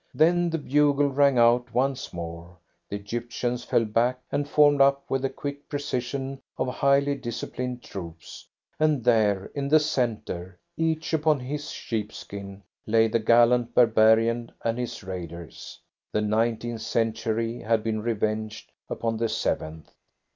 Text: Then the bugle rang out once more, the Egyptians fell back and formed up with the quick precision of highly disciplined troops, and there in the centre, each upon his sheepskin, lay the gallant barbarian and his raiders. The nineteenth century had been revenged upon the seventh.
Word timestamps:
Then 0.15 0.49
the 0.49 0.57
bugle 0.57 1.09
rang 1.11 1.37
out 1.37 1.75
once 1.75 2.11
more, 2.11 2.57
the 2.89 2.95
Egyptians 2.95 3.63
fell 3.63 3.85
back 3.85 4.19
and 4.31 4.49
formed 4.49 4.81
up 4.81 5.07
with 5.07 5.21
the 5.21 5.29
quick 5.29 5.69
precision 5.69 6.41
of 6.57 6.67
highly 6.69 7.13
disciplined 7.13 7.83
troops, 7.83 8.47
and 8.79 9.03
there 9.03 9.51
in 9.53 9.67
the 9.67 9.79
centre, 9.79 10.57
each 10.75 11.13
upon 11.13 11.39
his 11.39 11.69
sheepskin, 11.69 12.63
lay 12.87 13.09
the 13.09 13.19
gallant 13.19 13.75
barbarian 13.75 14.51
and 14.65 14.79
his 14.79 15.03
raiders. 15.03 15.79
The 16.11 16.21
nineteenth 16.21 16.81
century 16.81 17.59
had 17.59 17.83
been 17.83 18.01
revenged 18.01 18.71
upon 18.89 19.17
the 19.17 19.29
seventh. 19.29 19.93